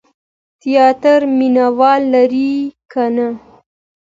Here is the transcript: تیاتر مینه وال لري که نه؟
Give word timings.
تیاتر 0.61 1.19
مینه 1.37 1.67
وال 1.79 2.01
لري 2.13 2.51
که 2.91 3.03
نه؟ 3.15 3.27